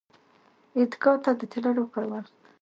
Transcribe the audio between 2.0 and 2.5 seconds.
وخت